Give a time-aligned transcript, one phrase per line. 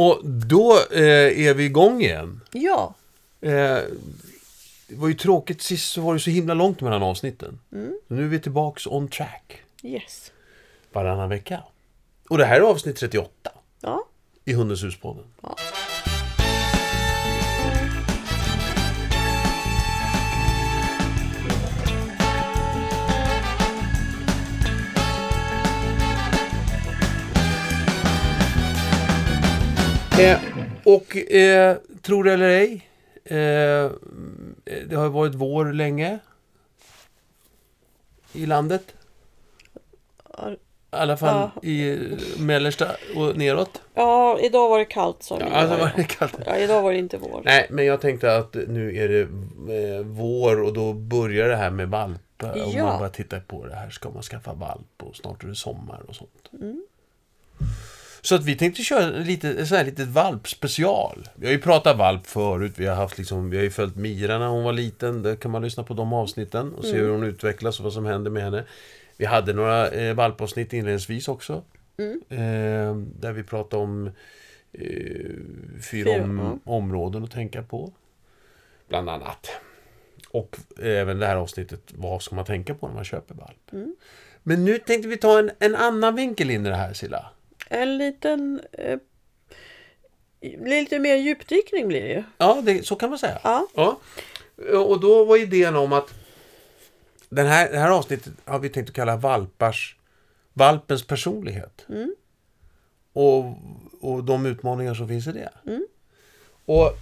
[0.00, 2.40] Och då eh, är vi igång igen.
[2.52, 2.94] Ja.
[3.40, 3.50] Eh,
[4.88, 7.58] det var ju tråkigt sist så var det så himla långt mellan avsnitten.
[8.08, 9.62] Så nu är vi tillbaks on track.
[9.82, 10.32] Yes.
[10.92, 11.62] Varannan vecka.
[12.28, 13.50] Och det här är avsnitt 38
[13.80, 14.04] Ja.
[14.44, 15.24] i Hundens huspodden.
[15.42, 15.56] Ja.
[30.20, 30.38] Eh,
[30.84, 32.88] och eh, tror det eller ej,
[33.24, 33.90] eh,
[34.88, 36.18] det har varit vår länge
[38.32, 38.94] i landet.
[40.38, 40.56] I
[40.90, 41.68] alla fall Ja.
[41.68, 41.98] i
[42.38, 42.86] mellersta
[43.16, 43.82] och neråt.
[43.94, 45.40] Ja, idag var det kallt sa.
[45.40, 46.38] Ja, alltså var det kallt.
[46.46, 47.42] ja, idag var det inte vår.
[47.44, 51.70] Nej, men jag tänkte att nu är det eh, vår och då börjar det här
[51.70, 52.72] med valpar.
[52.74, 52.84] Ja.
[52.84, 53.90] man bara tittar på det här.
[53.90, 56.50] Ska man skaffa valp och snart är det sommar och sånt.
[58.28, 61.28] Så att vi tänkte köra lite, så här litet valpspecial.
[61.34, 62.72] Vi har ju pratat valp förut.
[62.76, 65.22] Vi har, haft liksom, vi har ju följt Mira när hon var liten.
[65.22, 68.06] Där kan man lyssna på de avsnitten och se hur hon utvecklas och vad som
[68.06, 68.64] händer med henne.
[69.16, 71.62] Vi hade några eh, valpavsnitt inledningsvis också.
[72.28, 74.12] Eh, där vi pratade om eh,
[75.90, 77.92] fyra Fyra, om, områden att tänka på.
[78.88, 79.50] Bland annat.
[80.30, 83.88] Och även det här avsnittet, vad ska man tänka på när man köper valp?
[84.42, 87.30] Men nu tänkte vi ta en, en annan vinkel in i det här Silla.
[87.68, 88.60] En liten...
[88.72, 88.98] Eh,
[90.40, 92.22] lite mer djupdykning blir det ju.
[92.38, 93.38] Ja, det, så kan man säga.
[93.44, 93.68] Ja.
[93.74, 94.00] Ja.
[94.78, 96.14] Och då var idén om att
[97.28, 99.96] den här, det här avsnittet har vi tänkt att kalla valpars,
[100.52, 101.86] valpens personlighet.
[103.12, 103.44] Och,
[104.00, 105.50] och de utmaningar som finns i det.
[106.64, 106.92] Och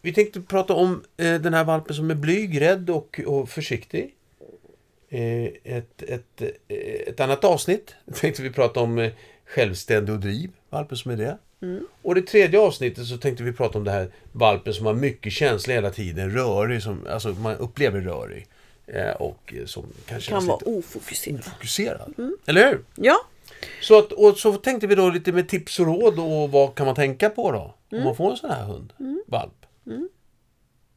[0.00, 4.14] vi tänkte prata om eh, den här valpen som är blyg, rädd och, och försiktig.
[5.08, 9.12] Eh, ett, ett, eh, ett annat avsnitt tänkte vi prata om eh,
[9.54, 11.38] självständig och driv, valpen som är det.
[12.02, 15.32] Och det tredje avsnittet så tänkte vi prata om det här valpen som har mycket
[15.32, 18.46] känsla hela tiden, rörig, som, alltså man upplever rörig.
[18.86, 21.44] Eh, och eh, som kanske Kan vara lite ofokuserad.
[21.44, 22.14] fokuserad.
[22.46, 22.84] Eller hur?
[22.94, 23.16] Ja.
[23.80, 26.86] Så, att, och så tänkte vi då lite med tips och råd och vad kan
[26.86, 27.74] man tänka på då?
[27.98, 28.92] Om man får en sån här hund,
[29.26, 29.66] valp.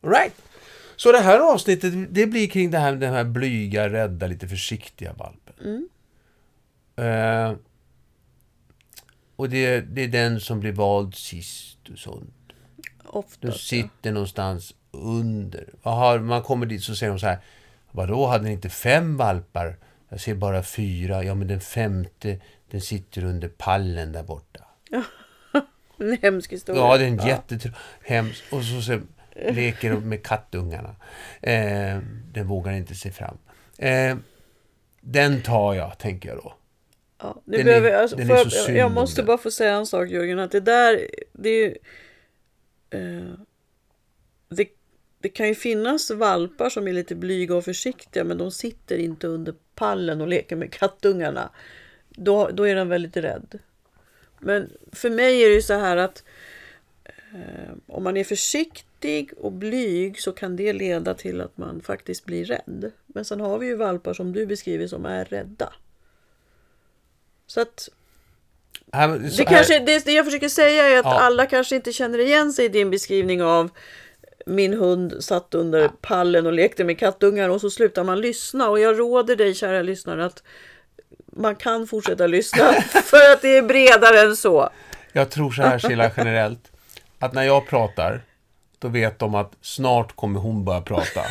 [0.04, 0.34] All right.
[0.96, 5.14] Så det här avsnittet det blir kring det här, den här blyga, rädda, lite försiktiga
[5.14, 5.90] valpen.
[6.96, 7.54] Eh,
[9.36, 12.34] och det, det är den som blir vald sist och sånt.
[13.04, 13.48] Ofta.
[13.48, 15.70] Den sitter någonstans under.
[15.82, 17.40] Har, man kommer dit så säger de så här.
[17.92, 19.78] Vadå, hade ni inte fem valpar?
[20.10, 21.24] Jag ser bara fyra.
[21.24, 22.40] Ja, men den femte,
[22.72, 24.66] den sitter under pallen där borta.
[25.98, 26.82] En hemsk historia.
[26.82, 27.78] Ja, det är en jättetråkig...
[28.04, 28.44] Hemskt.
[28.52, 29.02] Och så, så
[29.52, 30.96] leker de med kattungarna.
[31.42, 32.00] Eh,
[32.32, 33.38] den vågar inte se fram.
[33.78, 34.18] Eh,
[35.02, 36.54] den tar jag, tänker jag då.
[37.26, 39.38] Ja, nu Den är- behöver, jag- alltså, den är jag, så synd jag måste bara
[39.38, 40.40] få säga en sak Jörgen.
[40.40, 41.76] Att det där, det är ju...
[42.90, 43.34] Eh,
[44.50, 44.68] det,
[45.20, 49.28] det kan ju finnas valpar som är lite blyga och försiktiga men de sitter inte
[49.28, 51.50] under pallen och leker med kattungarna.
[52.10, 53.60] Då, då är den väldigt rädd.
[54.40, 56.24] Men för mig är det ju så här att
[57.06, 62.26] eh, om man är försiktig och blyg så kan det leda till att man faktiskt
[62.26, 62.92] blir rädd.
[63.08, 65.74] Men sen har vi ju valpar som du beskriver som är rädda.
[67.48, 67.90] Så att
[69.38, 71.20] det, kanske, det, det jag försöker säga är att Ja.
[71.20, 73.70] alla kanske inte känner igen sig i din beskrivning av
[74.46, 78.70] min hund satt under pallen och lekte med kattungar och så slutar man lyssna.
[78.70, 80.44] Och jag råder dig kära lyssnare att
[81.26, 82.74] man kan fortsätta lyssna
[83.04, 84.70] för att det är bredare än så.
[85.14, 86.72] Jag tror så här, Sheila, generellt.
[87.20, 88.22] Att när jag pratar,
[88.80, 91.22] då vet de att snart kommer hon börja prata.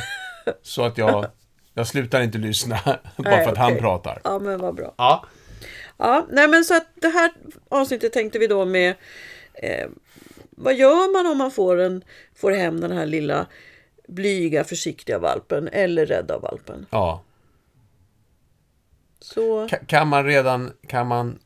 [0.62, 1.26] Så att jag,
[1.74, 3.80] jag slutar inte lyssna bara Nej, för att han okej.
[3.80, 4.20] pratar.
[4.24, 4.94] Ja men vad bra.
[4.98, 5.24] Ja.
[5.96, 7.32] Ja, nej men så att det här
[7.68, 8.94] avsnittet tänkte vi då med
[9.54, 9.88] eh,
[10.50, 13.46] vad gör man om man får, en, får hem den här lilla
[14.08, 16.86] blyga försiktiga valpen eller rädda valpen?
[16.90, 17.22] ja.
[19.20, 21.38] Så Ka- Kan man redan, kan man...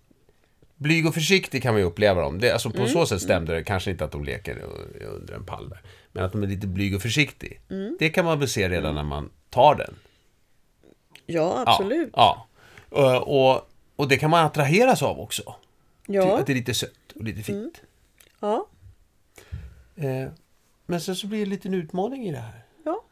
[0.77, 2.39] Blyg och försiktig kan man ju uppleva dem.
[2.41, 4.63] Det, alltså på så sätt stämde det kanske inte att de leker
[5.01, 5.83] under en pall där.
[6.13, 7.61] Men att de är lite blyg och försiktig.
[7.99, 9.95] Det kan man väl se redan när man tar den.
[10.83, 10.85] ja,
[11.27, 12.11] Ja, absolut.
[12.13, 12.47] Ja.
[12.89, 15.55] Och, och, och det kan man attraheras av också.
[16.07, 17.83] Ja, Att det är lite sött och lite fint.
[18.41, 18.67] ja,
[19.97, 20.29] Eh,
[20.87, 22.61] men sen så blir det en liten utmaning i det här.
[22.85, 23.05] ja.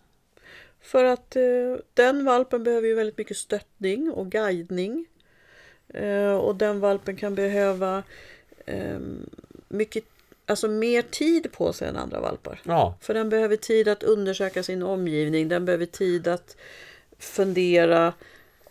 [0.81, 1.43] För att eh,
[1.94, 5.06] den valpen behöver ju väldigt mycket stöttning och guidning.
[5.88, 8.03] Eh, och den valpen kan behöva
[8.67, 8.99] eh,
[9.69, 10.05] mycket,
[10.47, 12.61] alltså mer tid på sig än andra valpar.
[12.65, 15.49] Ja, För den behöver tid att undersöka sin omgivning.
[15.49, 16.56] Den behöver tid att
[17.19, 18.12] fundera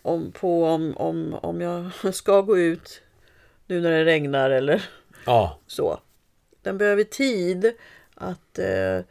[0.05, 3.01] om, på om, om, om jag ska gå ut
[3.67, 4.89] nu när det regnar eller
[5.25, 5.59] ja.
[5.67, 5.99] så.
[6.61, 7.73] Den behöver tid
[8.13, 9.03] att eh, eh,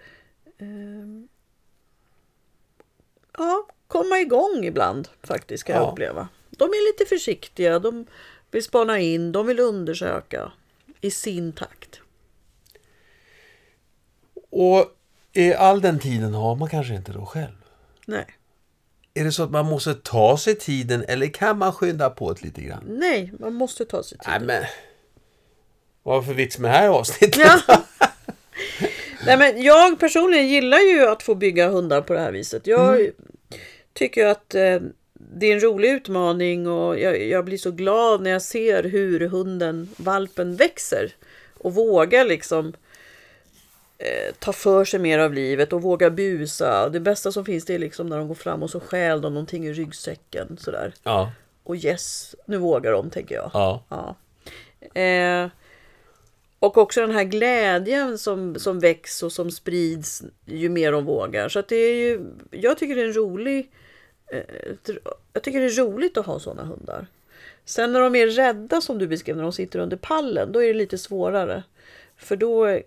[3.38, 5.91] ja, komma igång ibland faktiskt kan jag Ja.
[5.93, 6.29] uppleva.
[6.50, 8.06] De är lite försiktiga, de
[8.50, 10.52] vill spana in, de vill undersöka
[11.00, 12.00] i sin takt.
[14.50, 14.97] Och
[15.58, 17.64] all den tiden har man kanske inte då själv.
[18.06, 18.26] Nej,
[19.14, 22.43] Är det så att man måste ta sig tiden eller kan man skynda på det
[22.43, 22.84] lite grann?
[22.87, 24.28] nej, man måste ta sig tid.
[24.28, 24.62] Nej men...
[26.02, 27.43] Vad var för vits med det här avsnittet?
[27.44, 27.61] Ja.
[29.26, 32.66] Nej, men jag personligen gillar ju att få bygga hundar på det här viset.
[32.66, 33.11] Jag
[33.93, 34.81] tycker att eh,
[35.12, 39.20] det är en rolig utmaning och jag, jag blir så glad när jag ser hur
[39.28, 41.12] hunden, valpen, växer
[41.58, 42.72] och vågar liksom
[44.05, 46.89] eh, ta för sig mer av livet och våga busa.
[46.89, 49.35] Det bästa som finns det är liksom när de går fram och så stjäl de
[49.35, 50.95] någonting ur ryggsäcken sådär.
[51.03, 51.33] Ja.
[51.62, 53.51] Och yes, nu vågar de tänker jag.
[53.55, 53.85] Ja.
[53.89, 54.17] Ja.
[55.01, 55.49] Eh,
[56.59, 61.49] och också den här glädjen som, som väcks och som sprids ju mer de vågar.
[61.49, 63.71] Så det är ju, jag tycker det är en rolig
[64.33, 64.95] eh,
[65.33, 67.07] jag tycker det är roligt att ha sådana hundar.
[67.65, 70.67] Sen när de är rädda som du beskrev, när de sitter under pallen, då är
[70.67, 71.62] det lite svårare.
[72.17, 72.81] För då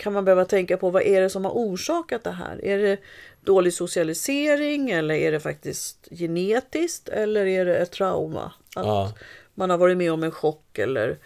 [0.00, 2.64] kan man behöva tänka på vad är det som har orsakat det här?
[2.64, 2.98] Är det
[3.44, 8.52] dålig socialisering eller är det faktiskt genetiskt eller är det ett trauma?
[8.76, 9.12] Att Ja.
[9.54, 11.16] man har varit med om en chock eller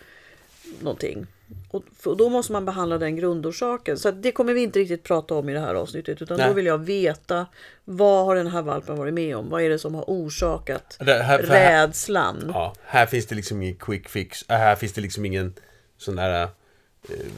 [0.81, 1.27] någonting.
[1.71, 3.99] Och då måste man behandla den grundorsaken.
[3.99, 6.23] Så det kommer vi inte riktigt prata om i det här avsnittet.
[6.23, 6.47] Utan Nej.
[6.49, 7.47] då vill jag veta
[7.85, 9.51] vad har den här valpen varit med om?
[9.51, 12.51] Vad är det som har orsakat Det här, för här, rädslan?
[12.55, 14.45] ja, här finns det liksom ingen quick fix.
[14.49, 15.55] Äh, Här finns det liksom ingen
[15.99, 16.49] sån där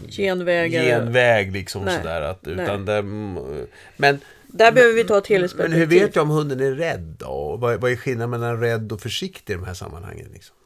[0.08, 0.82] Genvägar.
[0.84, 1.98] genväg liksom Nej.
[1.98, 2.20] sådär.
[2.22, 3.66] Att, utan det, mm,
[3.96, 5.78] men, Där behöver vi ta ett men helhetsperspektiv.
[5.78, 7.26] hur vet jag om hunden är rädd då?
[7.26, 10.28] Och Vad, vad är skillnaden mellan rädd och försiktig i de här sammanhangen?
[10.32, 10.56] Liksom?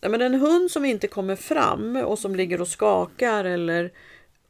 [0.00, 3.90] Nej, men en hund som inte kommer fram och som ligger och skakar eller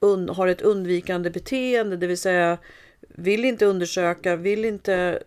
[0.00, 2.58] un- har ett undvikande beteende, det vill säga
[3.08, 5.22] vill inte undersöka, vill inte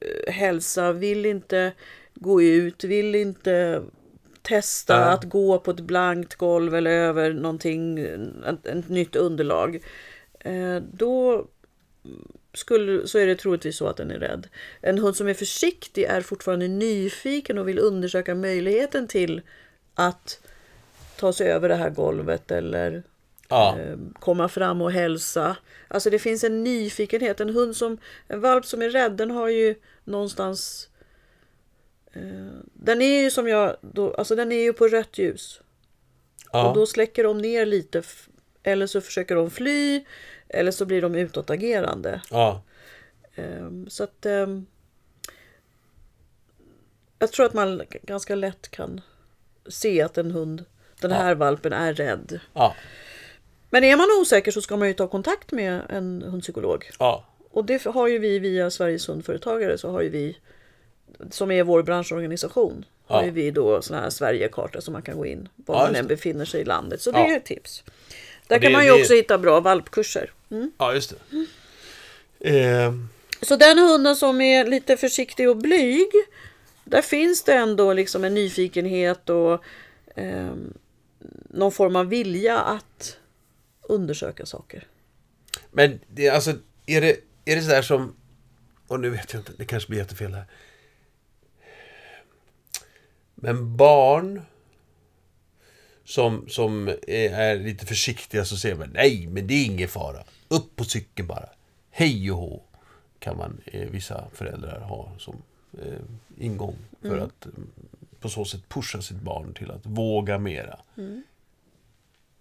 [0.00, 1.72] eh, hälsa, vill inte
[2.14, 3.82] gå ut, vill inte
[4.44, 5.04] testa Ja.
[5.04, 9.82] att gå på ett blankt golv eller över någonting, ett, ett nytt underlag.
[10.40, 11.46] Eh, då
[12.54, 14.48] skulle, så är det troligtvis så att den är rädd.
[14.80, 19.42] En hund som är försiktig är fortfarande nyfiken och vill undersöka möjligheten till
[19.94, 20.40] att
[21.16, 23.02] ta sig över det här golvet eller
[23.48, 25.56] Ja, eh, komma fram och hälsa.
[25.88, 27.40] Alltså det finns en nyfikenhet.
[27.40, 27.98] En hund som,
[28.28, 29.74] en valp som är rädd, den har ju
[30.04, 30.88] någonstans
[32.72, 35.60] den är ju som jag, då, alltså den är ju på rött ljus.
[36.52, 38.02] ja, Och då släcker de ner lite.
[38.62, 40.04] Eller så försöker de fly.
[40.48, 42.20] Eller så blir de utåtagerande.
[42.30, 42.62] ja.
[43.34, 44.26] Ehm, Så att...
[44.26, 44.66] ehm,
[47.18, 49.00] Jag tror att man ganska lätt kan
[49.68, 50.64] se att en hund,
[51.00, 51.16] den Ja.
[51.16, 52.40] här valpen, är rädd.
[52.54, 52.74] ja,
[53.70, 56.90] Men är man osäker så ska man ju ta kontakt med en hundpsykolog.
[56.98, 57.24] ja.
[57.50, 60.36] Och det har ju vi via Sveriges hundföretagare så har ju vi
[61.30, 63.24] som är vår branschorganisation har Ja.
[63.24, 66.02] ju vi då såna här Sverigekartor som man kan gå in var Ja, man än
[66.04, 66.08] det.
[66.08, 67.00] befinner sig i landet.
[67.02, 67.32] Så det Ja.
[67.32, 67.84] är ett tips.
[68.46, 70.32] Där Och kan det- man ju det- också hitta bra valpkurser.
[70.50, 70.72] Mm.
[70.78, 71.14] ja just
[72.40, 72.50] det.
[72.58, 72.92] Eh,
[73.42, 76.06] Så den hunden som är lite försiktig och blyg,
[76.84, 79.64] där finns det ändå liksom en nyfikenhet och
[80.16, 80.74] ehm,
[81.50, 83.16] någon form av vilja att
[83.82, 84.86] undersöka saker.
[85.70, 86.50] Men det, alltså,
[86.86, 88.16] är det, är det sådär som...
[88.88, 90.44] Och nu vet jag inte, det kanske blir jättefel här.
[93.44, 94.42] Men barn
[96.04, 100.24] som, som är, är lite försiktiga så säger man nej, men det är ingen fara.
[100.48, 101.48] Upp på cykeln bara.
[101.90, 102.62] Hej och hå
[103.18, 105.42] kan man eh, vissa föräldrar ha som
[105.82, 106.00] eh,
[106.38, 107.52] ingång för att eh,
[108.20, 110.78] på så sätt pusha sitt barn till att våga mera.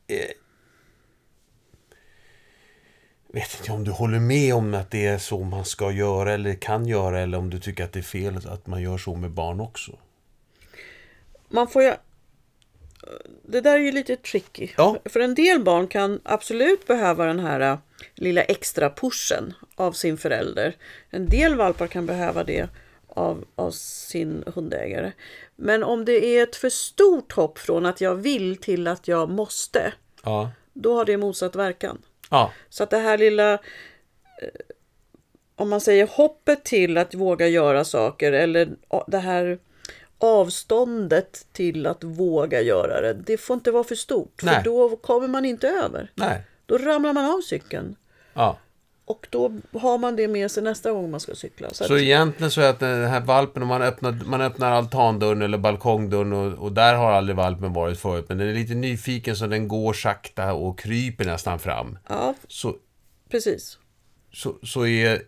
[0.08, 0.32] Eh,
[3.28, 6.56] vet inte om du håller med om att det är så man ska göra eller
[6.56, 9.32] kan göra eller om du tycker att det är fel att man gör så med
[9.32, 9.98] barn också.
[11.54, 11.94] Man får ju...
[13.44, 14.68] Det där är ju lite tricky.
[14.78, 14.98] Ja.
[15.06, 17.78] För en del barn kan absolut behöva den här äh,
[18.16, 20.76] lilla extra pushen av sin förälder.
[21.10, 22.70] En del valpar kan behöva det
[23.08, 25.12] av, av sin hundägare.
[25.56, 29.30] Men om det är ett för stort hopp från att jag vill till att jag
[29.30, 29.94] måste,
[30.24, 30.52] Ja.
[30.74, 32.02] då har det motsatt verkan.
[32.30, 32.52] Ja.
[32.70, 33.60] Så att det här lilla, eh,
[35.56, 38.70] om man säger hoppet till att våga göra saker eller
[39.08, 39.60] det här
[40.24, 44.44] avståndet till att våga göra det, det får inte vara för stort.
[44.44, 44.56] Nej.
[44.56, 46.12] För då kommer man inte över.
[46.16, 46.42] Nej.
[46.66, 47.96] Då ramlar man av cykeln.
[48.34, 48.58] Ja.
[49.06, 51.70] Och då har man det med sig nästa gång man ska cykla.
[51.70, 54.72] Så, Så att, egentligen så är att den här valpen, om man öppnar, man öppnar
[54.72, 58.26] altandörren eller balkongdörren och, och där har aldrig valpen varit förut.
[58.30, 61.98] Men den är lite nyfiken så den går sakta och kryper nästan fram.
[62.10, 62.76] ja, Så,
[63.30, 63.78] precis.
[64.34, 65.22] så, så är,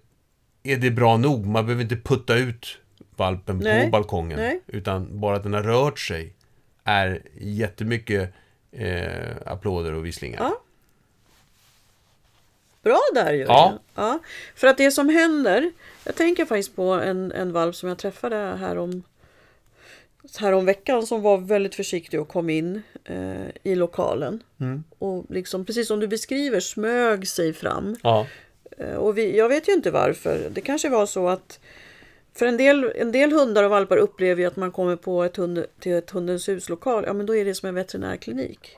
[0.64, 1.46] är det bra nog.
[1.46, 2.78] Man behöver inte putta ut
[3.18, 3.86] valpen Nej.
[3.86, 4.40] på balkongen.
[4.40, 4.62] Nej.
[4.68, 6.34] Utan bara att den har rört sig
[6.84, 8.34] är jättemycket
[8.72, 10.40] eh, applåder och visslingar.
[10.40, 10.62] Ja.
[12.84, 13.48] Bra där Jörgen.
[13.48, 13.80] Ja.
[13.96, 14.20] ja.
[14.56, 15.72] För att det som händer,
[16.04, 19.04] jag tänker faktiskt på en, en valp som jag träffade här om,
[20.38, 24.44] här om veckan som var väldigt försiktig och kom in eh, i lokalen.
[24.60, 24.84] Mm.
[25.00, 27.96] Och liksom, precis som du beskriver, smög sig fram.
[28.04, 28.28] Ja.
[28.78, 30.50] Eh, Och vi, jag vet ju inte varför.
[30.52, 31.60] Det kanske var så att
[32.38, 35.36] för en del, en del hundar och valpar upplever ju att man kommer på ett
[35.38, 37.04] hund, till ett Hundens huslokal.
[37.08, 38.78] Ja, men då är det som en veterinärklinik.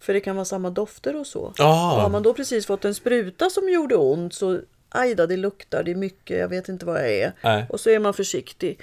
[0.00, 1.40] För det kan vara samma dofter och så.
[1.40, 5.36] Och har man då precis fått en spruta som gjorde ont så aj då, det
[5.36, 7.32] luktar, det är mycket, jag vet inte vad jag är.
[7.44, 7.66] Nej.
[7.68, 8.80] Och så är man försiktig.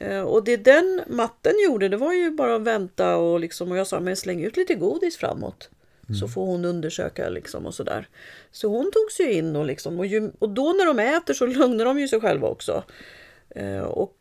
[0.00, 3.76] Eh, Och det den matten gjorde, det var ju bara att vänta och liksom, och
[3.76, 5.70] jag sa, men släng ut lite godis framåt.
[6.14, 8.08] Så får hon undersöka liksom och sådär.
[8.50, 11.46] Så hon tog sig in och liksom, och, ju, och då när de äter så
[11.58, 12.84] lugnar de ju sig själva också.
[13.50, 14.16] Eh, Och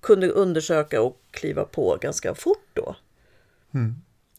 [0.00, 2.96] kunde undersöka och kliva på ganska fort då.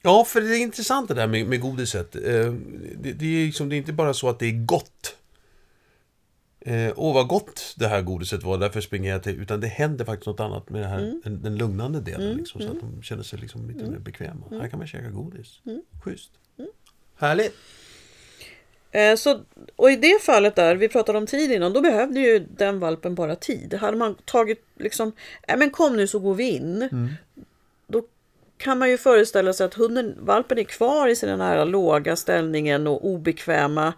[0.02, 2.16] Ja, för det är intressant det där med, med godiset.
[2.16, 2.22] Eh,
[3.02, 5.16] det, det, är liksom, det är inte bara så att det är gott.
[6.62, 9.42] Eh, Åh, vad gott det här godiset var, därför springer jag till.
[9.42, 11.22] Utan det händer faktiskt något annat med det här, Mm.
[11.24, 12.38] den, den lugnande delen.
[12.38, 14.46] Liksom, Så att de känner sig liksom lite mer bekväma.
[14.50, 14.62] Mm.
[14.62, 15.60] Här kan man käka godis.
[16.04, 16.32] Schysst.
[17.20, 17.56] Härligt.
[18.92, 19.42] Eh, Så,
[19.76, 23.16] och i det fallet där, vi pratade om tid innan, då behövde ju den valpen
[23.16, 23.74] bara tid.
[23.74, 25.12] Hade man tagit liksom,
[25.48, 26.90] nej men kom nu så går vi in.
[27.88, 28.04] Då
[28.58, 32.88] kan man ju föreställa sig att hunden, valpen är kvar i sin här låga ställningen
[32.88, 33.94] och obekväma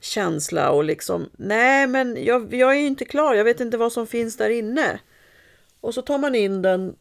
[0.00, 3.92] känsla och liksom, nej men jag, jag är ju inte klar, jag vet inte vad
[3.92, 5.00] som finns där inne.
[5.80, 6.96] Och så tar man in den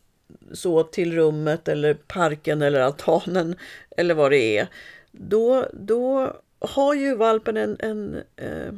[0.53, 3.55] så till rummet eller parken eller altanen
[3.97, 4.67] eller vad det är.
[5.19, 8.73] Då, då har ju valpen en, en eh,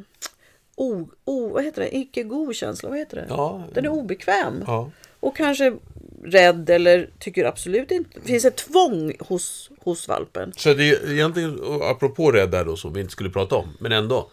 [0.76, 1.96] o, o, vad heter det?
[1.96, 2.88] icke god känsla.
[2.88, 3.26] Vad heter det?
[3.28, 3.64] Ja.
[3.74, 4.64] Den är obekväm.
[4.66, 4.90] Ja.
[5.20, 5.76] Och kanske
[6.24, 8.10] rädd eller tycker absolut inte...
[8.20, 10.52] Det finns ett tvång hos, hos valpen.
[10.56, 13.92] Så det är egentligen, apropå rädd där då, som vi inte skulle prata om, men
[13.92, 14.30] ändå.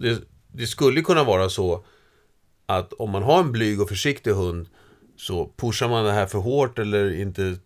[0.00, 0.18] Det,
[0.52, 1.84] det skulle kunna vara så
[2.66, 4.68] att om man har en blyg och försiktig hund
[5.16, 7.56] så pushar man det här för hårt eller inte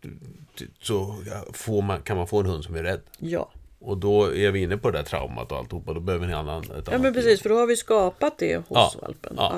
[0.83, 1.17] så
[1.53, 3.01] får man, kan man få en hund som är rädd.
[3.19, 3.51] Ja.
[3.85, 5.93] Och då är vi inne på det där traumat och alltihopa.
[5.93, 8.64] Då behöver ni en annan, Ja men precis, för då har vi skapat det hos
[8.71, 9.35] Ja, valpen.
[9.37, 9.55] ja.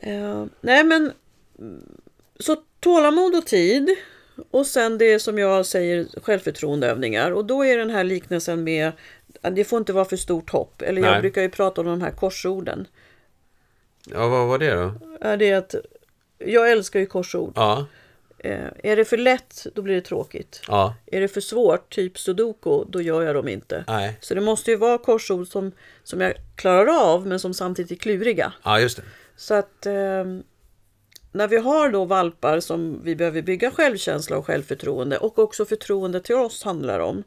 [0.00, 0.08] Ja.
[0.08, 1.12] Eh, nej men,
[1.58, 1.82] mm,
[2.40, 3.90] så tålamod och tid.
[4.50, 7.30] Och sen det som jag säger, självförtroendeövningar.
[7.30, 8.92] Och då är den här liknelsen med,
[9.52, 10.82] det får inte vara för stort hopp.
[10.82, 11.20] Eller jag Nej.
[11.20, 12.86] brukar ju prata om de här korsorden.
[14.10, 14.92] Ja, vad var det då?
[15.20, 15.74] Är det att,
[16.38, 17.52] jag älskar ju korsord.
[17.56, 17.86] Ja,
[18.44, 20.62] Eh, är det för lätt, då blir det tråkigt.
[20.68, 23.84] ja, Är det för svårt, typ sudoku, då gör jag dem inte.
[23.86, 24.18] nej.
[24.20, 25.72] Så det måste ju vara korsord som,
[26.02, 28.52] som jag klarar av, men som samtidigt är kluriga.
[28.64, 29.02] Ja, just det.
[29.36, 30.24] Så att eh,
[31.32, 36.20] när vi har då valpar som vi behöver bygga självkänsla och självförtroende och också förtroende
[36.20, 37.24] till oss handlar om.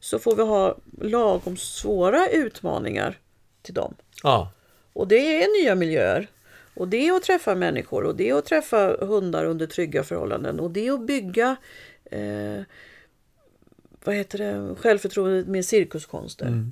[0.00, 3.18] Så får vi ha lagom svåra utmaningar
[3.62, 3.94] till dem.
[4.22, 4.52] Ja,
[4.92, 6.28] Och det är nya miljöer.
[6.76, 10.60] Och det är att träffa människor och det är att träffa hundar under trygga förhållanden.
[10.60, 11.56] Och det är att bygga
[12.04, 12.60] eh,
[14.04, 16.64] vad heter det, självförtroendet med cirkuskonster.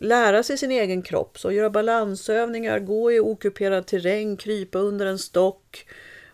[0.00, 5.18] Lära sig sin egen kropp, så göra balansövningar, gå i okuperad terräng, krypa under en
[5.18, 5.86] stock,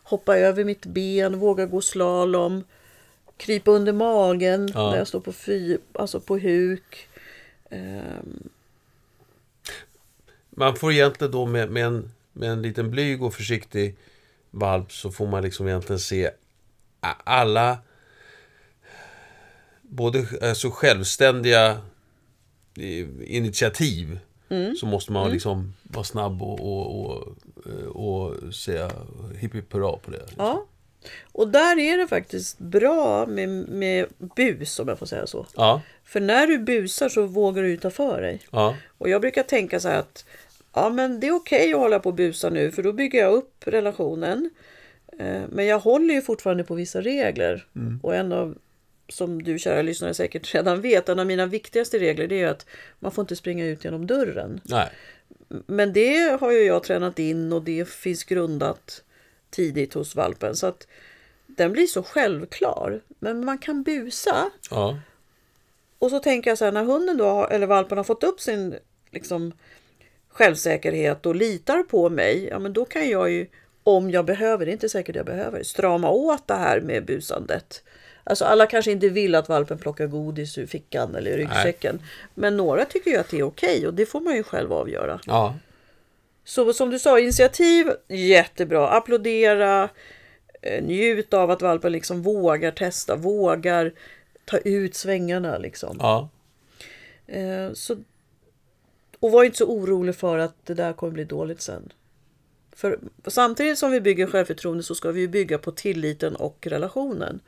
[0.02, 2.64] hoppa över mitt ben, våga gå slalom,
[3.36, 4.90] krypa under magen Ja.
[4.90, 7.08] när jag står på, fy, alltså på huk.
[7.70, 8.48] Ehm,
[10.50, 13.97] Man får egentligen då med, med, en, med en liten blyg och försiktig
[14.50, 16.30] valp så får man liksom egentligen se
[17.25, 17.78] alla
[19.83, 21.71] både alltså självständiga
[22.78, 24.18] eh, initiativ
[24.80, 28.90] så måste man liksom vara snabb och, och, och, eh, och säga
[29.38, 30.18] hipp hipp hurra på det.
[30.18, 30.45] Liksom.
[30.45, 30.66] Ja,
[31.33, 35.47] och där är det faktiskt bra med, med bus om jag får säga så.
[35.57, 38.40] Ja, För när du busar så vågar du ta för dig.
[38.50, 40.25] ja, Och jag brukar tänka så här att
[40.75, 43.32] ja, men det är okej att hålla på och busa nu för då bygger jag
[43.34, 44.50] upp relationen.
[45.18, 47.66] Eh, Men jag håller ju fortfarande på vissa regler.
[48.02, 48.58] Och en av,
[49.08, 52.66] som du kära lyssnare säkert redan vet, en av mina viktigaste regler är att
[52.98, 54.60] man får inte springa ut genom dörren.
[54.64, 54.88] nej,
[55.66, 59.02] Men det har ju jag tränat in och det finns grundat
[59.50, 60.56] tidigt hos valpen.
[60.56, 60.87] Så att
[61.46, 63.00] den blir så självklar.
[63.18, 64.50] Men man kan busa.
[64.70, 64.98] ja,
[65.98, 68.40] Och så tänker jag så här, när hunden då, har- eller valpen har fått upp
[68.40, 68.75] sin
[69.10, 69.52] liksom
[70.38, 73.47] självsäkerhet och litar på mig, ja men då kan jag ju,
[73.83, 77.83] om jag behöver, det är inte säkert jag behöver, strama åt det här med busandet.
[78.25, 82.02] Alltså alla kanske inte vill att valpen plockar godis ur fickan eller ur ryggsäcken.
[82.35, 85.21] Men några tycker ju att det är okej och det får man ju själv avgöra.
[85.26, 85.54] Ja.
[86.45, 88.88] Så som du sa, initiativ, jättebra.
[88.88, 89.88] Applådera,
[90.62, 93.92] eh, njut av att valpen liksom vågar testa, vågar
[94.45, 95.97] ta ut svängarna liksom.
[96.00, 96.28] Ja.
[97.26, 97.97] Eh, så,
[99.20, 101.92] och var inte så orolig för att det där kommer bli dåligt sen.
[102.72, 107.40] För samtidigt som vi bygger självförtroende så ska vi bygga på tilliten och relationen.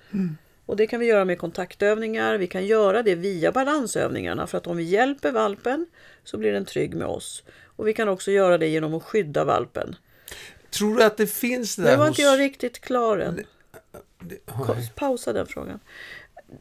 [0.67, 4.67] Och det kan vi göra med kontaktövningar, vi kan göra det via balansövningarna för att
[4.67, 5.87] om vi hjälper valpen
[6.25, 7.43] så blir den trygg med oss.
[7.77, 9.97] Och vi kan också göra det genom att skydda valpen.
[10.71, 12.19] Tror du att det finns det där Nu var hos...
[12.19, 13.41] inte jag riktigt klar än.
[14.21, 15.81] Det- Ko- Pausa den frågan.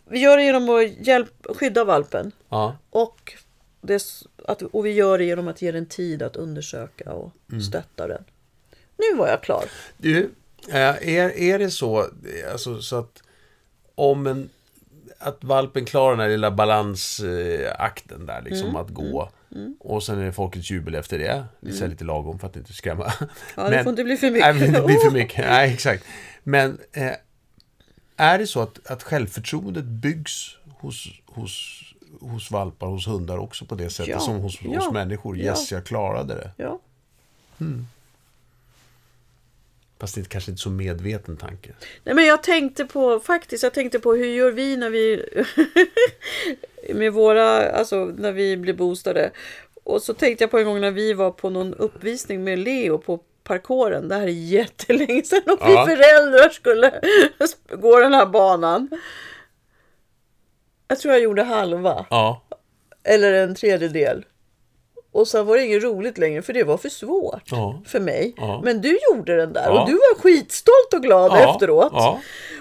[0.10, 2.32] Vi gör det genom att hjälp, skydda valpen.
[2.50, 2.78] Ja.
[2.90, 3.34] Och,
[3.82, 4.04] det,
[4.48, 7.62] att, och vi gör det genom att ge den tid att undersöka och Mm.
[7.62, 8.24] stötta den.
[8.98, 9.66] Nu var jag klar.
[9.98, 10.32] Du,
[10.70, 10.76] eh,
[11.18, 12.06] är, är det så,
[12.52, 13.24] alltså, så att
[13.96, 14.50] om en,
[15.18, 18.76] att valpen klarar den här lilla balansakten där, liksom Mm.
[18.82, 19.30] att gå.
[19.80, 21.44] Och sen är det folkets jubel efter det.
[21.60, 23.04] Det är lite lagom för att inte skrämma.
[23.20, 23.30] Mm.
[23.58, 24.46] Ja, det får inte bli för mycket.
[24.48, 25.38] Nej, det får inte bli för mycket.
[25.50, 26.04] Nej, exakt.
[26.44, 27.12] Men eh,
[28.18, 31.82] är det så att, att självförtroendet byggs hos, hos,
[32.22, 35.38] hos valpar, hos hundar också på det sättet Ja, som hos, ja, hos människor?
[35.38, 35.44] ja.
[35.44, 36.52] Yes, jag klarade det.
[36.58, 36.80] Ja.
[40.00, 41.70] Fast det är kanske inte så medveten tanke.
[42.04, 45.26] Nej, men jag tänkte på, faktiskt, jag tänkte på hur gör vi när vi
[46.94, 49.32] med våra, alltså när vi blir boostade.
[49.84, 52.98] Och så tänkte jag på en gång när vi var på någon uppvisning med Leo
[52.98, 54.08] på parkouren.
[54.08, 55.86] Det här är jättelänge sedan och Ja.
[55.86, 57.02] vi föräldrar skulle
[57.82, 58.90] gå den här banan.
[60.92, 62.06] Jag tror jag gjorde halva.
[62.10, 62.42] Ja,
[63.04, 64.26] Eller en tredjedel.
[65.12, 67.82] Och sen var det inget roligt längre för det var för svårt Ja.
[67.86, 68.34] för mig.
[68.38, 68.62] Ja.
[68.64, 69.82] Men du gjorde den där Ja.
[69.82, 71.94] och du var skitstolt och glad efteråt.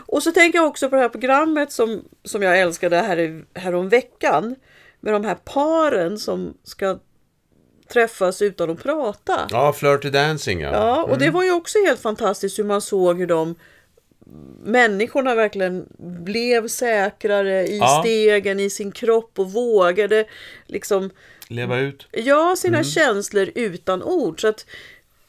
[0.06, 3.74] Och så tänker jag också på det här programmet som, som jag älskade här, här
[3.74, 4.56] om veckan.
[5.00, 6.98] Med de här paren som ska
[7.92, 9.40] träffas utan att prata.
[9.50, 10.70] Ja, Flirty Dancing ja.
[10.72, 13.54] Ja, och det var ju också helt fantastiskt hur man såg hur de
[14.64, 15.86] människorna verkligen
[16.24, 18.00] blev säkrare i Ja.
[18.04, 20.24] stegen, i sin kropp och vågade
[20.66, 21.10] liksom
[21.48, 22.06] Leva ut.
[22.12, 22.84] ja, sina Mm.
[22.84, 24.40] känslor utan ord.
[24.40, 24.66] Så att,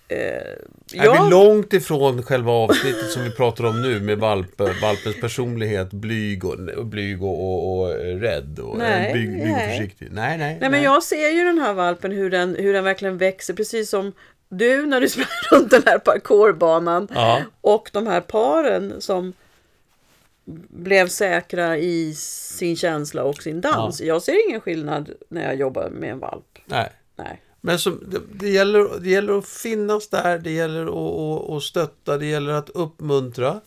[0.07, 4.59] eh, Är ja, vi långt ifrån själva avsnittet som vi pratar om nu med valp,
[4.81, 9.47] valpens personlighet, blyg och, blyg och, och, och rädd och Nej, eh, blyg, blyg och
[9.47, 9.77] nej.
[9.77, 10.07] försiktig?
[10.11, 10.57] Nej, nej.
[10.61, 13.89] Nej, men jag ser ju den här valpen hur den, hur den verkligen växer, precis
[13.89, 14.11] som
[14.49, 17.07] du när du sprang runt den här parkourbanan.
[17.13, 17.43] Ja.
[17.61, 19.33] Och de här paren som
[20.69, 24.01] blev säkra i sin känsla och sin dans.
[24.01, 26.59] Jag ser ingen skillnad när jag jobbar med en valp.
[26.65, 26.91] nej.
[27.15, 27.41] Nej.
[27.61, 31.63] Men som, det, det, gäller, det gäller att finnas där, det gäller att, att, att
[31.63, 33.61] stötta, det gäller att uppmuntra.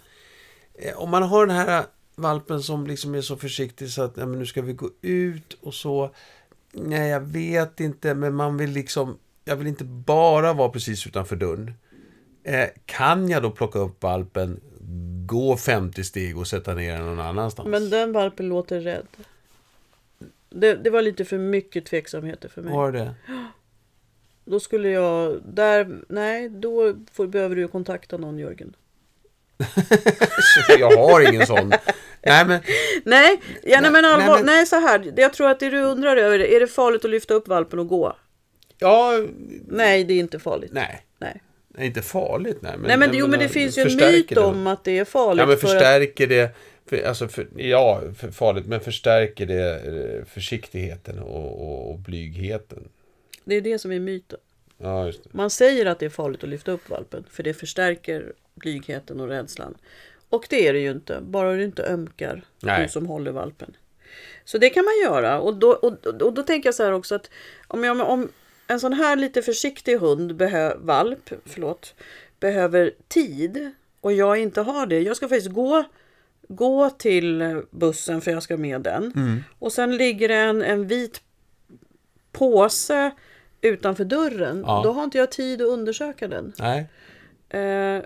[0.74, 1.84] Eh, Om man har den här
[2.16, 5.58] valpen som liksom är så försiktig så att ja, men nu ska vi gå ut
[5.60, 6.10] och så.
[6.72, 9.18] Nej, jag vet inte, men man vill liksom...
[9.44, 11.74] Jag vill inte bara vara precis utanför dörren.
[12.44, 14.60] Eh, kan jag då plocka upp valpen,
[15.26, 17.68] gå 50 steg och sätta ner den någon annanstans?
[17.68, 19.06] Men den valpen låter rädd.
[20.50, 22.74] Det, det var lite för mycket tveksamheter för mig.
[22.74, 23.14] Var det?
[24.44, 28.76] Då skulle jag, där, nej, då får, behöver du kontakta någon Jörgen.
[30.78, 31.72] Jag har ingen sån.
[32.26, 32.60] Nej, men...
[33.04, 35.12] Nej, ja, nej, Nej, men allvar, nej, nej, men- så här.
[35.16, 37.88] Jag tror att det du undrar över, är det farligt att lyfta upp valpen och
[37.88, 38.16] gå?
[38.82, 39.22] Ja,
[39.68, 40.72] Nej, det är inte farligt.
[40.72, 41.06] nej.
[41.18, 41.42] Nej.
[41.74, 42.72] Nej, inte farligt, nej.
[42.78, 44.40] Men, Nej men, jo, men det finns ju en förstärker myt det.
[44.40, 45.40] om att det är farligt.
[45.40, 46.56] Ja, men för att, förstärker det...
[46.86, 52.88] För, alltså, för, ja, för farligt, men förstärker det eh, försiktigheten och, och, och blygheten.
[53.44, 54.38] det är det som är myten.
[54.78, 55.30] Ja, just det.
[55.32, 59.28] Man säger att det är farligt att lyfta upp valpen för det förstärker blygheten och
[59.28, 59.74] rädslan.
[60.28, 62.82] Och det är det ju inte, bara du inte ömkar Nej.
[62.82, 63.76] du som håller valpen.
[64.44, 65.40] Så det kan man göra.
[65.40, 67.30] Och då, och, och då tänker jag så här också att
[67.68, 68.28] om, jag, om
[68.72, 71.94] en sån här lite försiktig hund, behö, valp, förlåt,
[72.40, 75.00] behöver tid och jag inte har det.
[75.00, 75.84] Jag ska faktiskt gå,
[76.48, 79.12] gå till bussen för jag ska med den.
[79.16, 79.44] Mm.
[79.58, 81.20] Och sen ligger det en, en vit
[82.32, 83.10] påse
[83.60, 84.64] utanför dörren.
[84.66, 84.80] Ja.
[84.84, 86.52] Då har inte jag tid att undersöka den.
[86.58, 86.88] Nej.
[87.48, 88.02] Eh,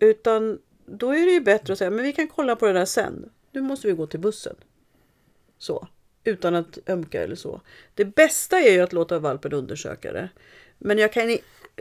[0.00, 2.84] utan då är det ju bättre att säga, men vi kan kolla på det där
[2.84, 3.30] sen.
[3.52, 4.56] Nu måste vi gå till bussen.
[5.58, 5.88] Så.
[6.30, 7.60] Utan att ömka eller så.
[7.94, 10.28] Det bästa är ju att låta valpen undersöka det.
[10.78, 11.38] Men jag kan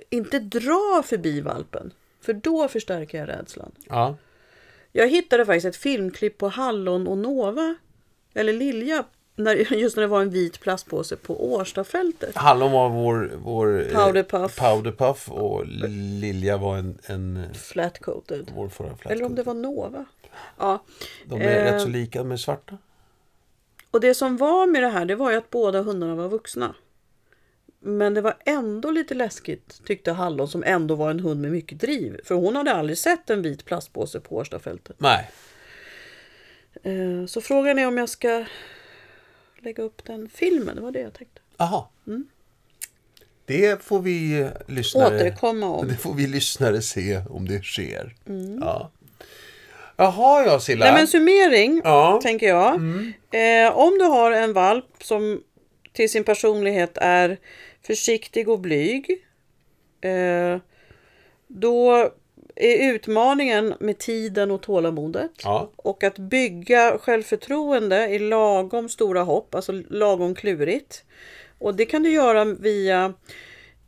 [0.10, 1.94] inte dra förbi valpen.
[2.22, 3.72] För då förstärker jag rädslan.
[3.90, 4.16] Ja.
[4.92, 7.76] Jag hittade faktiskt ett filmklipp på Hallon och Nova.
[8.34, 9.04] Eller Lilja
[9.36, 12.36] när, just när det var en vit plastpåse på Årstafältet.
[12.36, 14.56] Hallon var vår, vår eh, Powderpuff.
[14.56, 15.66] powderpuff och
[16.22, 18.52] Lilja var en, en Flat coated.
[18.56, 20.06] vår förra flat Eller om det var Nova.
[20.58, 20.84] Ja.
[21.26, 22.78] De är eh, rätt så lika med svarta.
[23.92, 26.76] Och det som var med det här det var ju att båda hundarna var vuxna.
[27.82, 31.80] Men det var ändå lite läskigt tyckte Hallon som ändå var en hund med mycket
[31.80, 32.20] driv.
[32.24, 34.96] För hon hade aldrig sett en vit plastpåse på Årstafältet.
[35.00, 35.32] Nej.
[36.84, 38.46] Eh, Så frågan är om jag ska
[39.60, 40.76] lägga upp den filmen.
[40.76, 41.42] Det var det jag tänkte.
[41.58, 41.90] Aha.
[43.46, 45.16] Det får vi eh, lyssnare...
[45.16, 45.88] Återkomma om.
[45.88, 48.16] Det får vi lyssnare se om det sker.
[48.62, 48.92] Ja.
[50.00, 50.86] Jaha, ja Silla.
[50.86, 52.20] Nej men summering Ja.
[52.24, 52.74] tänker jag.
[53.32, 55.44] Eh, om du har en valp som
[55.94, 57.38] till sin personlighet är
[57.88, 59.26] försiktig och blyg.
[60.02, 60.58] Eh,
[61.48, 62.10] då
[62.56, 65.32] är utmaningen med tiden och tålamodet.
[65.44, 65.72] Ja.
[65.76, 71.04] Och att bygga självförtroende i lagom stora hopp, alltså lagom klurigt.
[71.60, 73.14] Och det kan du göra via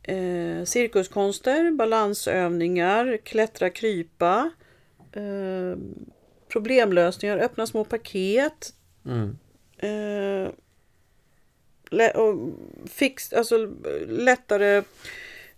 [0.02, 4.50] eh, cirkuskonster, balansövningar, klättra, krypa,
[5.12, 5.76] eh,
[6.48, 8.74] problemlösningar, öppna små paket.
[9.04, 9.38] Mm.
[9.78, 10.50] Eh,
[12.14, 12.38] och
[12.86, 13.56] fix, alltså,
[14.06, 14.82] lättare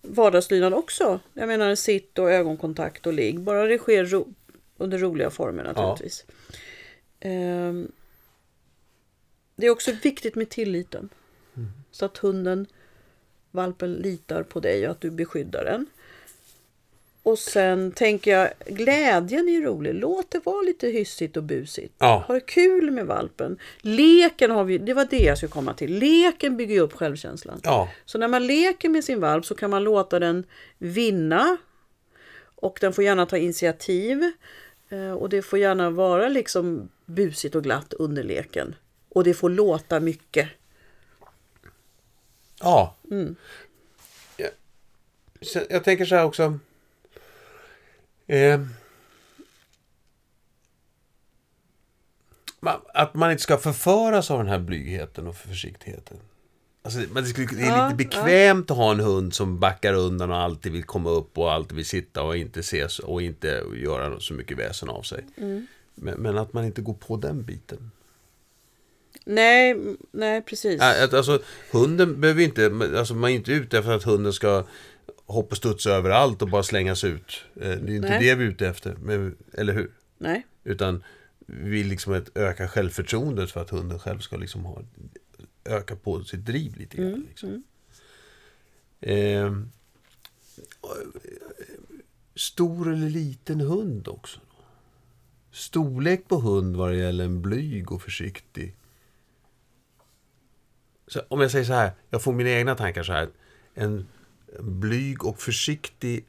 [0.03, 1.21] vardagslydnad också.
[1.35, 3.41] Jag menar sitt och ögonkontakt och ligg.
[3.41, 4.35] Bara det sker ro-
[4.77, 6.25] under roliga former naturligtvis.
[7.21, 7.93] Ehm,
[9.57, 11.09] det är också viktigt med tilliten.
[11.91, 12.67] Så att hunden,
[13.51, 15.87] valpen litar på dig och att du beskyddar den.
[17.25, 19.95] Och sen tänker jag, glädjen är rolig.
[19.95, 21.95] Låt det vara lite hyssigt och busigt.
[21.99, 22.25] Ja.
[22.29, 23.59] Ha det kul med valpen.
[23.81, 25.99] Leken har vi, det var det jag skulle komma till.
[25.99, 27.61] Leken bygger ju upp självkänslan.
[27.65, 27.89] Ja.
[28.05, 30.45] Så när man leker med sin valp så kan man låta den
[30.79, 31.57] vinna.
[32.55, 34.33] Och den får gärna ta initiativ.
[34.89, 38.75] Eh, Och det får gärna vara liksom busigt och glatt under leken.
[39.09, 40.49] Och det får låta mycket.
[42.61, 42.97] Ja.
[43.11, 43.37] Mm.
[44.37, 44.51] Jag,
[45.71, 46.59] jag tänker så här också.
[48.27, 48.61] Eh,
[52.95, 56.17] att man inte ska förföras av den här blygheten och försiktigheten.
[56.83, 60.31] Alltså, men det, skulle, det är lite bekvämt att ha en hund som backar undan
[60.31, 64.21] och alltid vill komma upp och alltid vill sitta och inte ses och inte göra
[64.21, 65.25] så mycket väsen av sig.
[65.37, 65.67] Mm.
[65.95, 67.91] Men, men att man inte går på den biten.
[69.25, 69.77] Nej,
[70.11, 70.81] nej precis.
[70.81, 74.65] Alltså, hunden behöver inte, alltså man är inte ute efter att hunden ska
[75.27, 77.45] hoppa och studsa överallt och bara slängas ut.
[77.57, 78.19] Eh, Det är inte Nej.
[78.29, 79.91] det vi är ute efter, men, eller hur?
[80.19, 80.47] Nej.
[80.65, 81.03] Utan
[81.47, 84.83] vi vill liksom öka självförtroendet för att hunden själv ska liksom ha,
[85.65, 87.07] öka på sitt driv lite grann.
[87.09, 87.63] Mm, Liksom.
[89.01, 89.53] Och, eh,
[92.35, 94.41] stor eller liten hund också?
[95.51, 98.77] Storlek på hund vad det gäller en blyg och försiktig.
[101.07, 103.29] Så om jag säger så här, jag får mina egna tankar så här.
[103.75, 104.07] En
[104.61, 106.27] blyg och försiktig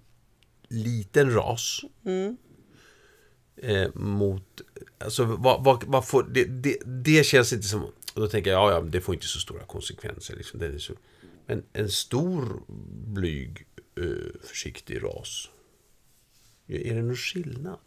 [0.67, 1.81] liten ras.
[3.57, 4.61] Eh, mot,
[4.97, 8.59] alltså vad, vad, vad får, det, det, det känns inte som, och då tänker jag,
[8.59, 10.35] ja, ja, det får inte så stora konsekvenser.
[10.35, 10.93] Liksom, det är så,
[11.45, 12.63] men en stor,
[13.13, 15.49] blyg, eh, försiktig ras.
[16.67, 17.79] Är det någon skillnad?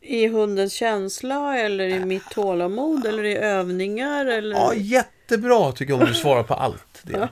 [0.00, 4.56] I hundens känsla eller i mitt tålamod eller i övningar eller...
[4.56, 7.02] Ja, jättebra tycker jag om du svarar på allt.
[7.02, 7.28] Det.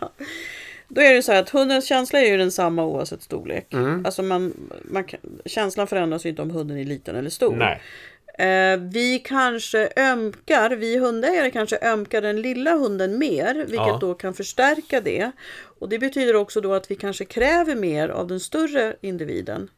[0.88, 3.74] Då är det så här att hundens känsla är ju densamma oavsett storlek.
[3.74, 4.06] Mm.
[4.06, 5.04] Alltså man, man,
[5.44, 7.56] känslan förändras ju inte om hunden är liten eller stor.
[7.56, 7.80] Nej.
[8.38, 13.98] Eh, vi kanske ömkar, vi hundägare kanske ömkar den lilla hunden mer, vilket Ja.
[14.00, 15.30] då kan förstärka det.
[15.78, 19.68] Och det betyder också då att vi kanske kräver mer av den större individen.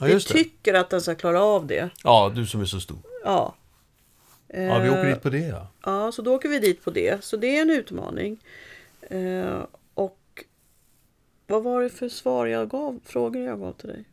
[0.00, 1.90] Ja, vi tycker att den ska klara av det.
[2.04, 2.98] Ja, du som är så stor.
[3.24, 3.54] Ja.
[4.48, 5.68] Ja, vi åker Eh, dit på det ja.
[5.84, 7.24] Ja, så då åker vi dit på det.
[7.24, 8.44] Så det är en utmaning.
[9.00, 9.58] Eh,
[9.94, 10.44] och
[11.46, 14.04] vad var det för svar jag gav, frågor jag gav till dig?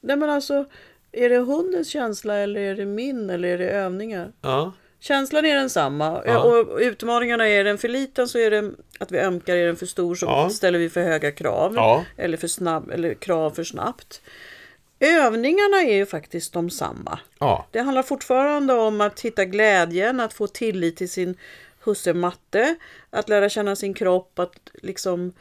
[0.00, 0.64] Nej men alltså,
[1.12, 4.32] är det hundens känsla eller är det min eller är det övningar?
[4.40, 6.42] Ja, Känslan är densamma Ja.
[6.42, 9.86] och utmaningarna är den för liten så är det att vi ömkar, är den för
[9.86, 10.50] stor så Ja.
[10.50, 11.72] ställer vi för höga krav.
[11.74, 12.04] Ja.
[12.16, 14.20] Eller, för snabb, eller krav för snabbt.
[15.00, 17.18] Övningarna är ju faktiskt de samma.
[17.38, 17.66] ja.
[17.70, 21.36] Det handlar fortfarande om att hitta glädjen, att få tillit till sin
[21.84, 22.76] husse matte,
[23.10, 25.32] att lära känna sin kropp, att liksom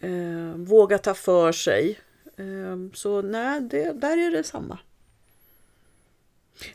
[0.00, 1.98] eh, våga ta för sig.
[2.36, 4.78] Eh, så nej, det, där är det samma.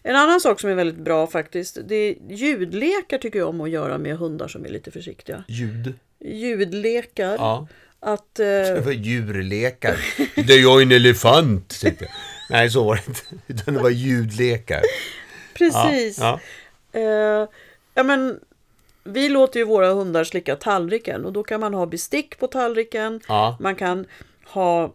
[0.03, 3.69] En annan sak som är väldigt bra faktiskt, det är ljudlekar tycker jag om att
[3.69, 5.43] göra med hundar som är lite försiktiga.
[5.47, 5.93] Ljud.
[6.25, 7.35] Ljudlekar.
[7.37, 7.67] Ja.
[7.99, 9.97] Att, eh, Det var djurlekar.
[10.47, 11.81] Det är jag en elefant.
[12.49, 13.21] Nej, så var det inte.
[13.47, 14.81] Utan det var ljudlekar.
[15.53, 16.19] precis.
[16.19, 16.39] Ja,
[16.91, 17.47] Eh,
[17.93, 18.39] ja, men,
[19.03, 23.21] vi låter ju våra hundar slicka tallriken och då kan man ha bestick på tallriken.
[23.27, 23.57] ja.
[23.59, 24.05] Man kan
[24.45, 24.93] ha,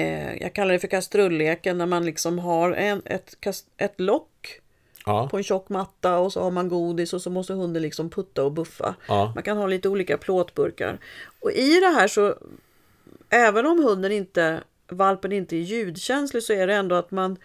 [0.00, 3.36] eh, jag kallar det för kastrulleken, när man liksom har en, ett,
[3.76, 4.60] ett lock
[5.06, 5.28] ja.
[5.28, 8.44] på en tjock matta och så har man godis och så måste hunden liksom putta
[8.44, 8.94] och buffa.
[9.08, 9.32] Ja.
[9.34, 10.98] Man kan ha lite olika plåtburkar.
[11.40, 12.34] Och i det här så,
[13.30, 17.38] även om hunden inte, valpen inte är ljudkänslig så är det ändå att man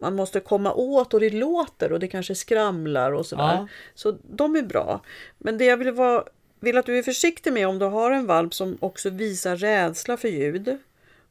[0.00, 3.54] man måste komma åt och det låter och det kanske skramlar och sådär.
[3.54, 3.68] Ja.
[3.94, 5.00] Så de är bra.
[5.38, 6.24] Men det jag vill, vara,
[6.60, 10.16] vill att du är försiktig med om du har en valp som också visar rädsla
[10.16, 10.78] för ljud.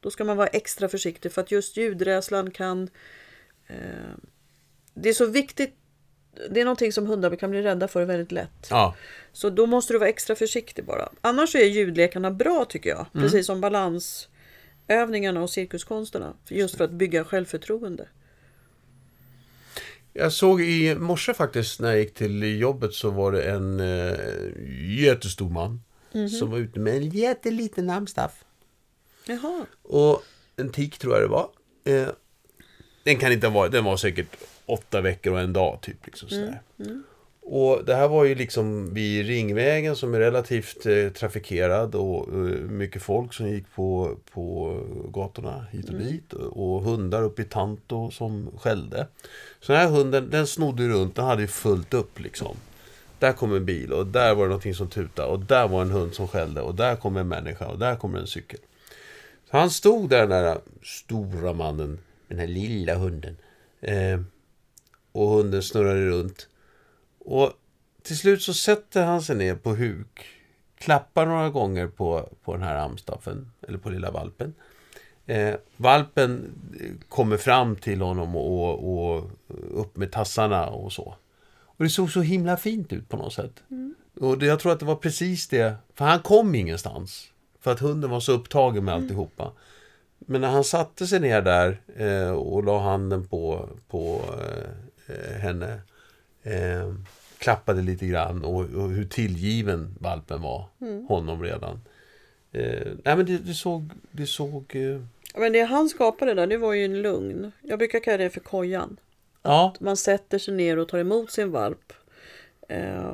[0.00, 2.88] Då ska man vara extra försiktig för att just ljudrädslan kan...
[3.66, 3.76] Eh,
[4.94, 5.74] det är så viktigt.
[6.50, 8.66] Det är någonting som hundar kan bli rädda för väldigt lätt.
[8.70, 8.94] ja.
[9.32, 11.08] Så då måste du vara extra försiktig bara.
[11.20, 13.06] Annars är ljudlekarna bra tycker jag.
[13.14, 13.24] Mm.
[13.26, 16.34] Precis som balansövningarna och cirkuskonsterna.
[16.48, 18.08] Just för att bygga självförtroende.
[20.12, 24.18] Jag såg i morse faktiskt när jag gick till jobbet så var det en eh,
[25.04, 25.82] jättestor man
[26.12, 26.28] Mhm.
[26.28, 28.44] som var ute med en jätteliten amstaff.
[29.30, 29.66] Jaha.
[29.82, 30.22] Och
[30.56, 31.48] en tik tror jag det var.
[31.84, 32.08] Eh,
[33.04, 36.06] den kan inte ha varit, den var säkert åtta veckor och en dag typ.
[36.06, 36.60] Liksom, sådär.
[37.42, 42.34] Och det här var ju liksom vid Ringvägen som är relativt eh, trafikerad och eh,
[42.60, 44.76] mycket folk som gick på, på
[45.12, 46.32] gatorna hit och dit.
[46.32, 49.06] Och, och hundar uppe i Tanto som skällde.
[49.60, 52.56] Så den här hunden, den snodde runt, den hade ju fullt upp liksom.
[53.18, 55.90] Där kom en bil och där var det någonting som tutade och där var en
[55.90, 58.60] hund som skällde och där kom en människa och där kommer en cykel.
[59.50, 63.36] Så han stod där, den där stora mannen, med den här lilla hunden.
[63.80, 64.20] Eh,
[65.12, 66.48] och hunden snurrade runt.
[67.18, 67.52] Och
[68.02, 70.26] till slut så sätter han sig ner på huk.
[70.78, 74.54] Klappar några gånger på, på den här amstaffen, eller på lilla valpen.
[75.26, 76.52] Eh, valpen
[77.08, 79.30] kommer fram till honom och, och
[79.70, 81.14] upp med tassarna och så.
[81.62, 83.62] Och det såg så himla fint ut på något sätt.
[84.20, 87.32] Och det, jag tror att det var precis det, för han kom ingenstans.
[87.60, 89.52] För att hunden var så upptagen med alltihopa.
[90.18, 94.20] Men när han satte sig ner där eh, och la handen på, på
[95.08, 95.80] eh, eh, henne.
[96.42, 96.94] Eh,
[97.38, 100.64] klappade lite grann och, och hur tillgiven valpen var
[101.08, 101.80] honom redan.
[102.52, 105.00] Eh, nej men det, det såg, det såg eh,
[105.40, 107.52] Men det han skapade där, det var ju en lugn.
[107.62, 108.96] Jag brukar kalla det för kojan.
[109.42, 111.92] ja, Man sätter sig ner och tar emot sin valp.
[112.68, 113.12] Eh,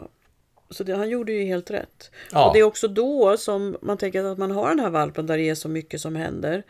[0.70, 2.10] så det, han gjorde ju helt rätt.
[2.32, 2.46] Ja.
[2.48, 5.36] Och det är också då som man tänker att man har den här valpen där
[5.38, 6.62] det är så mycket som händer.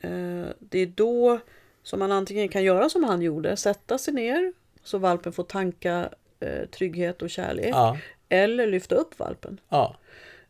[0.00, 1.38] Eh, det är då
[1.82, 6.08] som man antingen kan göra som han gjorde, sätta sig ner så valpen får tanka
[6.40, 7.68] eh, trygghet och kärlek.
[7.72, 9.60] ja, Eller lyfta upp valpen.
[9.68, 9.96] ja,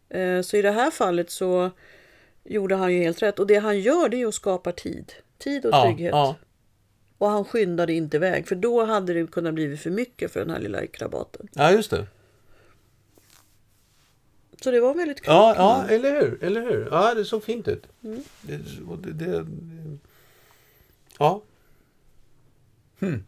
[0.08, 1.70] Eh, Så i det här fallet så
[2.44, 3.38] gjorde han ju helt rätt.
[3.38, 5.12] Och det han gör det är att skapa tid.
[5.38, 6.14] Tid och trygghet.
[7.18, 8.48] Och han skyndade inte iväg.
[8.48, 11.48] För då hade det kunnat bli för mycket för den här lilla krabaten.
[11.52, 12.06] ja, just det.
[14.64, 15.29] Så det var väldigt klokt.
[15.29, 16.44] Ja, ja, eller hur?
[16.44, 16.88] Eller hur?
[16.90, 17.87] Ja, det såg fint ut.
[18.05, 18.22] Mm.
[18.40, 18.57] Det,
[19.03, 19.46] det, det,
[21.18, 21.42] ja.
[23.00, 23.24] Hmm.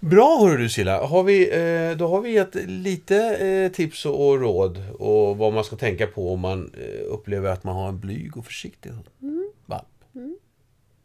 [0.00, 1.06] Bra hörru du Silla.
[1.06, 5.64] Har vi, eh, då har vi gett lite eh, tips och, råd och vad man
[5.64, 8.92] ska tänka på om man eh, upplever att man har en blyg och försiktig.
[9.22, 9.50] Mm.
[9.66, 10.04] valp.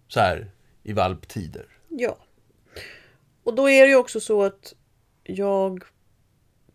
[0.08, 0.52] Så här
[0.84, 1.65] i valptider.
[1.89, 2.17] Ja.
[3.43, 4.73] Och då är det ju också så att
[5.23, 5.84] jag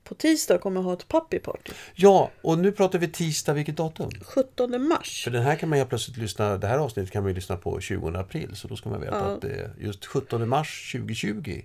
[0.09, 1.73] på tisdag kommer ha ett puppyparty.
[1.95, 4.11] Ja, och nu pratar vi tisdag, vilket datum?
[4.23, 5.25] 17 mars.
[5.25, 7.57] För den här kan man ju plötsligt lyssna, det här avsnittet kan man ju lyssna
[7.57, 8.51] på 20 april.
[8.57, 9.21] Så då ska man veta Ja.
[9.25, 11.63] att det är just 17 mars 2020.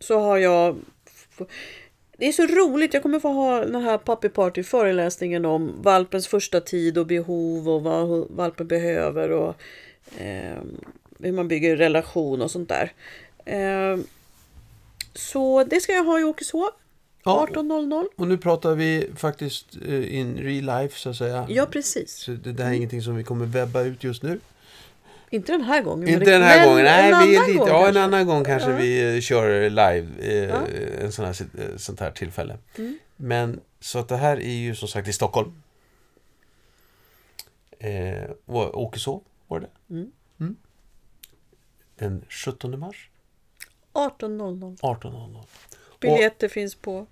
[0.00, 0.76] Så har jag...
[2.18, 2.94] Det är så roligt.
[2.94, 7.68] Jag kommer få ha den här puppy party föreläsningen om valpens första tid och behov
[7.68, 9.54] och vad valpen behöver och
[10.20, 10.58] eh,
[11.18, 12.92] hur man bygger relation och sånt där.
[13.44, 13.98] Eh,
[15.14, 16.70] så det ska jag ha i Åkeshov.
[17.24, 17.46] Ja.
[17.50, 18.06] 18.00.
[18.16, 21.46] Och nu pratar vi faktiskt eh, in real life så att säga.
[21.48, 22.12] Ja, precis.
[22.16, 24.40] Så det, det här är ingenting som vi kommer webba ut just nu.
[25.30, 26.08] Inte den här gången.
[26.08, 26.84] Inte den här gången.
[26.84, 28.76] Nej, en vi är lite, gång ja, en annan gång kanske Ja.
[28.76, 30.06] vi eh, kör live.
[30.18, 30.60] Eh, Ja.
[31.00, 32.58] En sån här, eh, sånt här tillfälle.
[32.78, 32.98] Mm.
[33.16, 35.52] Men så att det här är ju som sagt i Stockholm.
[37.78, 39.68] Eh, och Åkeshov var det.
[39.90, 40.12] Mm.
[40.40, 40.56] Mm.
[41.98, 43.10] Den 17 mars
[43.92, 44.76] 18.00.
[44.80, 45.44] 18.00.
[46.00, 47.06] Biljetter finns på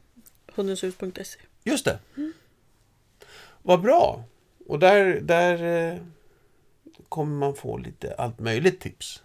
[0.55, 1.41] hundenshus.se.
[1.65, 1.99] Just det.
[3.63, 4.25] Vad bra.
[4.67, 5.99] Och där, där eh,
[7.09, 9.23] kommer man få lite allt möjligt tips.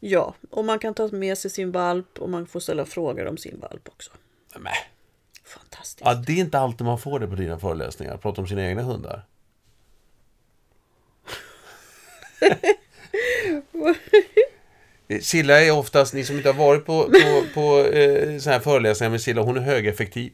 [0.00, 3.36] Ja, och man kan ta med sig sin valp och man får ställa frågor om
[3.36, 4.10] sin valp också.
[4.58, 4.72] Men,
[5.44, 6.00] Fantastiskt.
[6.04, 8.16] ja, det är inte alltid man får det på dina föreläsningar.
[8.16, 9.26] Prata om sina egna hundar.
[15.08, 18.60] Eh, Silla är oftast, ni som inte har varit på, på, på eh, så här
[18.60, 20.32] föreläsningar med Silla, hon är högeffektiv.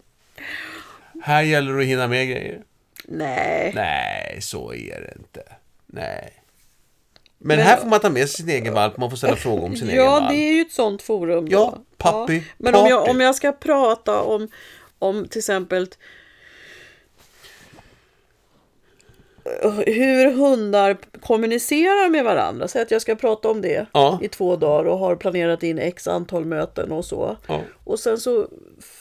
[1.22, 2.62] Här gäller det att hinna med grejer.
[3.04, 3.72] Nej.
[3.74, 5.42] Nej, så är det inte.
[5.86, 6.32] Nej.
[7.38, 9.64] Men, Men- här får man ta med sig sin egen valp, man får ställa frågor
[9.64, 10.28] om sin egen Ja, valp.
[10.30, 11.48] det är ju ett sånt forum.
[11.48, 11.52] Då.
[11.52, 11.78] Ja,
[12.26, 14.48] puppy Men om jag, om jag ska prata om,
[14.98, 15.88] om till exempel eh,
[19.86, 22.68] hur hundar kommunicerar med varandra.
[22.68, 24.18] Säg att jag ska prata om det Ja.
[24.22, 27.36] i två dagar och har planerat in x antal möten och så.
[27.46, 27.60] Ja.
[27.84, 28.46] Och sen så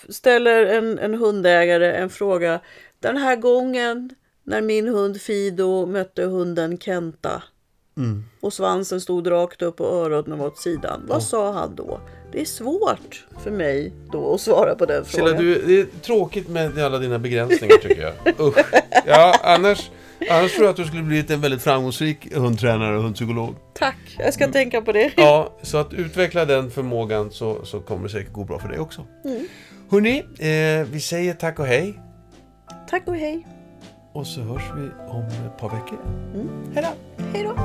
[0.09, 2.59] ställer en, en hundägare en fråga.
[2.99, 4.09] Den här gången
[4.43, 7.43] när min hund Fido mötte hunden Kenta
[7.97, 8.23] Mm.
[8.39, 11.01] och svansen stod rakt upp och öronen var åt sidan.
[11.07, 11.99] Vad sa han då?
[12.31, 15.37] Det är svårt för mig då att svara på den frågan.
[15.37, 18.47] du, det är tråkigt med alla dina begränsningar tycker jag.
[18.47, 18.57] Usch.
[19.05, 19.91] Ja, annars,
[20.29, 23.55] annars tror jag att du skulle blivit en väldigt framgångsrik hundtränare och hundpsykolog.
[23.73, 25.11] Tack, jag ska tänka på det.
[25.17, 28.79] Ja, så att utveckla den förmågan så, så kommer det säkert gå bra för dig
[28.79, 29.05] också.
[29.25, 29.47] Mm.
[29.91, 31.99] Hörrni, eh, vi säger tack och hej.
[32.89, 33.47] Tack och hej.
[34.13, 35.99] Och så hörs vi om ett par veckor.
[36.73, 37.23] Hej då!
[37.33, 37.55] Hej då.